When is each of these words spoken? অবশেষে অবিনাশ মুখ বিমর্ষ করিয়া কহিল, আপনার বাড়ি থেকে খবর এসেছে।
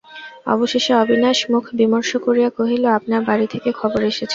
অবশেষে 0.47 0.91
অবিনাশ 1.01 1.39
মুখ 1.51 1.63
বিমর্ষ 1.79 2.11
করিয়া 2.25 2.49
কহিল, 2.57 2.83
আপনার 2.97 3.21
বাড়ি 3.29 3.45
থেকে 3.53 3.69
খবর 3.79 4.01
এসেছে। 4.11 4.29